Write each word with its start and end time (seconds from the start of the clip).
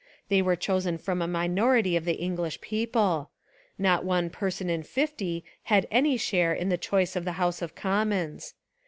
They 0.29 0.41
were 0.41 0.55
chosen 0.55 0.97
from 0.97 1.21
a 1.21 1.27
minority 1.27 1.95
of 1.95 2.05
the 2.05 2.19
Eng 2.19 2.35
lish 2.37 2.59
people. 2.59 3.29
Not 3.77 4.03
one 4.03 4.31
person 4.31 4.67
in 4.67 4.81
fifty 4.81 5.43
had 5.65 5.87
any 5.91 6.17
share 6.17 6.53
in 6.55 6.69
the 6.69 6.75
choice 6.79 7.15
of 7.15 7.23
the 7.23 7.33
House 7.37 7.61
of 7.61 7.75
Commons. 7.75 8.55